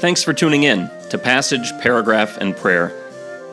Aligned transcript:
Thanks 0.00 0.22
for 0.22 0.32
tuning 0.32 0.62
in 0.62 0.90
to 1.10 1.18
Passage, 1.18 1.78
Paragraph, 1.78 2.38
and 2.38 2.56
Prayer. 2.56 2.90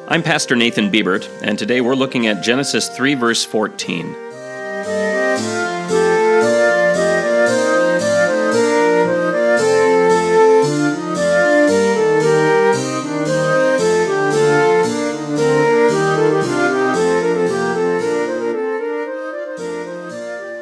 I'm 0.07 0.23
Pastor 0.23 0.55
Nathan 0.55 0.89
Biebert, 0.89 1.27
and 1.41 1.59
today 1.59 1.81
we're 1.81 1.93
looking 1.93 2.25
at 2.25 2.41
Genesis 2.41 2.87
3, 2.87 3.15
verse 3.15 3.43
14. 3.43 4.13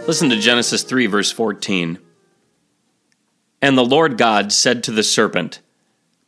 Listen 0.08 0.30
to 0.30 0.40
Genesis 0.40 0.82
3, 0.82 1.06
verse 1.06 1.32
14. 1.32 2.00
And 3.62 3.78
the 3.78 3.86
Lord 3.86 4.18
God 4.18 4.52
said 4.52 4.84
to 4.86 4.92
the 4.92 5.04
serpent, 5.04 5.62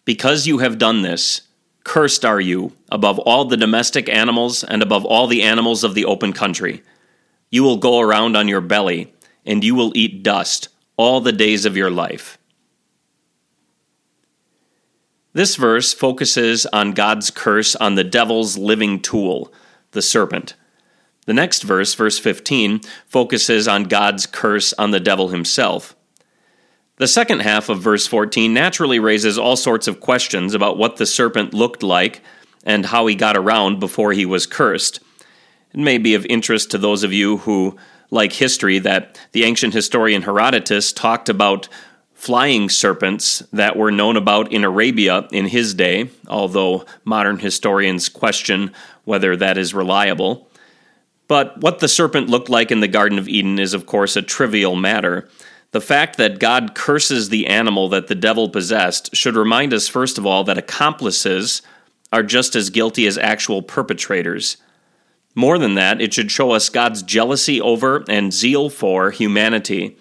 Because 0.07 0.47
you 0.47 0.59
have 0.59 0.77
done 0.77 1.01
this, 1.01 1.41
cursed 1.83 2.23
are 2.23 2.39
you 2.39 2.71
above 2.89 3.19
all 3.19 3.43
the 3.43 3.57
domestic 3.57 4.07
animals 4.07 4.63
and 4.63 4.81
above 4.81 5.03
all 5.03 5.27
the 5.27 5.43
animals 5.43 5.83
of 5.83 5.95
the 5.95 6.05
open 6.05 6.31
country. 6.31 6.81
You 7.49 7.63
will 7.63 7.75
go 7.75 7.99
around 7.99 8.37
on 8.37 8.47
your 8.47 8.61
belly, 8.61 9.13
and 9.45 9.65
you 9.65 9.75
will 9.75 9.91
eat 9.97 10.23
dust 10.23 10.69
all 10.95 11.19
the 11.19 11.33
days 11.33 11.65
of 11.65 11.75
your 11.75 11.91
life. 11.91 12.37
This 15.33 15.57
verse 15.57 15.93
focuses 15.93 16.65
on 16.67 16.93
God's 16.93 17.29
curse 17.29 17.75
on 17.75 17.95
the 17.95 18.05
devil's 18.05 18.57
living 18.57 19.01
tool, 19.01 19.51
the 19.91 20.01
serpent. 20.01 20.53
The 21.25 21.33
next 21.33 21.63
verse, 21.63 21.93
verse 21.95 22.17
15, 22.17 22.79
focuses 23.07 23.67
on 23.67 23.83
God's 23.83 24.25
curse 24.25 24.71
on 24.79 24.91
the 24.91 25.01
devil 25.01 25.27
himself. 25.27 25.96
The 26.97 27.07
second 27.07 27.41
half 27.41 27.69
of 27.69 27.79
verse 27.79 28.07
14 28.07 28.51
naturally 28.51 28.97
raises 28.97 29.37
all 29.37 29.55
sorts 29.55 29.87
of 29.87 29.99
questions 29.99 30.55
about 30.55 30.79
what 30.79 30.97
the 30.97 31.05
serpent 31.05 31.53
looked 31.53 31.83
like 31.83 32.21
and 32.65 32.87
how 32.87 33.05
he 33.05 33.13
got 33.13 33.37
around 33.37 33.79
before 33.79 34.13
he 34.13 34.25
was 34.25 34.47
cursed. 34.47 34.99
It 35.73 35.79
may 35.79 35.99
be 35.99 36.15
of 36.15 36.25
interest 36.25 36.71
to 36.71 36.79
those 36.79 37.03
of 37.03 37.13
you 37.13 37.37
who 37.37 37.77
like 38.09 38.33
history 38.33 38.79
that 38.79 39.19
the 39.31 39.43
ancient 39.43 39.75
historian 39.75 40.23
Herodotus 40.23 40.91
talked 40.91 41.29
about 41.29 41.69
flying 42.15 42.67
serpents 42.67 43.43
that 43.53 43.77
were 43.77 43.91
known 43.91 44.17
about 44.17 44.51
in 44.51 44.63
Arabia 44.63 45.27
in 45.31 45.45
his 45.45 45.75
day, 45.75 46.09
although 46.27 46.83
modern 47.05 47.37
historians 47.37 48.09
question 48.09 48.71
whether 49.03 49.35
that 49.35 49.55
is 49.55 49.71
reliable. 49.71 50.49
But 51.27 51.61
what 51.61 51.77
the 51.77 51.87
serpent 51.87 52.27
looked 52.27 52.49
like 52.49 52.71
in 52.71 52.79
the 52.79 52.87
Garden 52.87 53.19
of 53.19 53.27
Eden 53.27 53.59
is, 53.59 53.75
of 53.75 53.85
course, 53.85 54.15
a 54.15 54.23
trivial 54.23 54.75
matter. 54.75 55.29
The 55.71 55.81
fact 55.81 56.17
that 56.17 56.39
God 56.39 56.75
curses 56.75 57.29
the 57.29 57.47
animal 57.47 57.89
that 57.89 58.07
the 58.07 58.15
devil 58.15 58.49
possessed 58.49 59.15
should 59.15 59.35
remind 59.35 59.73
us, 59.73 59.87
first 59.87 60.17
of 60.17 60.25
all, 60.25 60.43
that 60.45 60.57
accomplices 60.57 61.61
are 62.11 62.23
just 62.23 62.55
as 62.55 62.69
guilty 62.69 63.05
as 63.05 63.17
actual 63.17 63.61
perpetrators. 63.61 64.57
More 65.35 65.57
than 65.57 65.75
that, 65.75 66.01
it 66.01 66.13
should 66.13 66.31
show 66.31 66.51
us 66.51 66.69
God's 66.69 67.03
jealousy 67.03 67.59
over 67.59 68.05
and 68.07 68.33
zeal 68.33 68.69
for 68.69 69.11
humanity. 69.11 69.97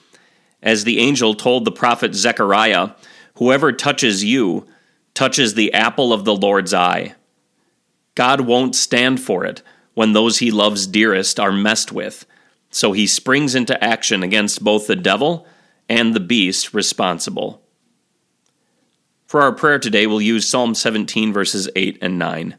As 0.63 0.85
the 0.85 0.99
angel 0.99 1.35
told 1.35 1.65
the 1.65 1.73
prophet 1.73 2.15
Zechariah, 2.15 2.91
Whoever 3.35 3.71
touches 3.73 4.25
you 4.25 4.67
touches 5.13 5.55
the 5.55 5.73
apple 5.75 6.13
of 6.13 6.25
the 6.25 6.35
Lord's 6.35 6.73
eye. 6.73 7.15
God 8.15 8.43
won't 8.43 8.75
stand 8.75 9.21
for 9.21 9.45
it 9.45 9.63
when 9.95 10.13
those 10.13 10.39
he 10.39 10.51
loves 10.51 10.87
dearest 10.87 11.39
are 11.39 11.53
messed 11.53 11.93
with. 11.93 12.25
So 12.71 12.93
he 12.93 13.07
springs 13.07 13.55
into 13.55 13.83
action 13.83 14.23
against 14.23 14.65
both 14.65 14.87
the 14.87 14.97
devil 14.97 15.47
and 15.89 16.15
the 16.15 16.21
beast 16.21 16.75
responsible. 16.75 17.63
For 19.27 19.43
our 19.43 19.53
prayer 19.53 19.79
today, 19.79 20.07
we'll 20.07 20.21
use 20.21 20.49
Psalm 20.49 20.75
17, 20.75 21.33
verses 21.33 21.69
8 21.75 21.99
and 22.01 22.19
9. 22.19 22.57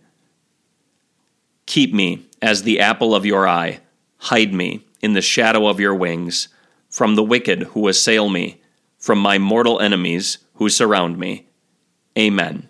Keep 1.65 1.93
me 1.93 2.25
as 2.41 2.63
the 2.63 2.79
apple 2.79 3.15
of 3.15 3.25
your 3.25 3.47
eye, 3.47 3.79
hide 4.17 4.53
me 4.53 4.85
in 5.01 5.13
the 5.13 5.21
shadow 5.21 5.67
of 5.67 5.79
your 5.79 5.95
wings, 5.95 6.49
from 6.89 7.15
the 7.15 7.23
wicked 7.23 7.63
who 7.63 7.87
assail 7.87 8.29
me, 8.29 8.61
from 8.97 9.19
my 9.19 9.37
mortal 9.37 9.79
enemies 9.79 10.39
who 10.55 10.69
surround 10.69 11.17
me. 11.17 11.47
Amen. 12.17 12.67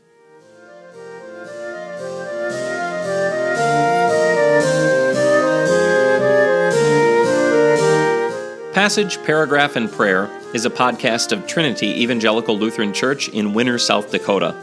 Passage, 8.74 9.24
Paragraph, 9.24 9.76
and 9.76 9.92
Prayer 9.92 10.30
is 10.54 10.66
a 10.66 10.70
podcast 10.70 11.32
of 11.32 11.48
Trinity 11.48 12.02
Evangelical 12.02 12.58
Lutheran 12.58 12.94
Church 12.94 13.30
in 13.30 13.54
Winner, 13.54 13.78
South 13.78 14.12
Dakota. 14.12 14.56